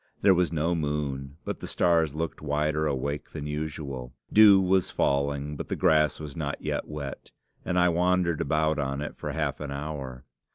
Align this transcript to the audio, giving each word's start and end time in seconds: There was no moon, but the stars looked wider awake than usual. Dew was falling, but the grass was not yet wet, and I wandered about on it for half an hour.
There 0.23 0.33
was 0.33 0.51
no 0.51 0.73
moon, 0.73 1.37
but 1.45 1.59
the 1.59 1.67
stars 1.67 2.15
looked 2.15 2.41
wider 2.41 2.87
awake 2.87 3.29
than 3.33 3.45
usual. 3.45 4.15
Dew 4.33 4.59
was 4.59 4.89
falling, 4.89 5.55
but 5.55 5.67
the 5.67 5.75
grass 5.75 6.19
was 6.19 6.35
not 6.35 6.59
yet 6.59 6.87
wet, 6.87 7.29
and 7.63 7.77
I 7.77 7.87
wandered 7.89 8.41
about 8.41 8.79
on 8.79 9.01
it 9.01 9.15
for 9.15 9.31
half 9.31 9.59
an 9.59 9.69
hour. 9.69 10.25